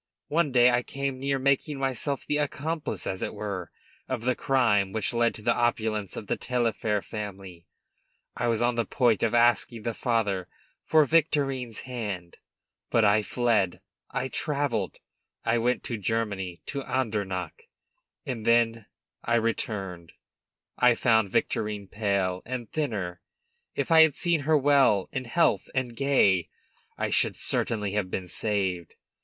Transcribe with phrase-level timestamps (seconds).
[0.29, 3.71] One day I came near making myself the accomplice, as it were,
[4.09, 7.67] of the crime which led to the opulence of the Taillefer family.
[8.35, 10.47] I was on the point of asking the father
[10.83, 12.37] for Victorine's hand.
[12.89, 13.79] But I fled;
[14.09, 14.97] I travelled;
[15.45, 17.67] I went to Germany, to Andernach;
[18.25, 18.87] and then
[19.23, 20.13] I returned!
[20.79, 23.21] I found Victorine pale, and thinner;
[23.75, 26.49] if I had seen her well in health and gay,
[26.97, 28.95] I should certainly have been saved.